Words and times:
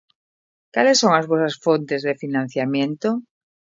Cales 0.73 0.99
son 1.01 1.11
as 1.19 1.29
vosas 1.31 1.55
fontes 1.65 2.01
de 2.07 2.19
financiamento? 2.23 3.09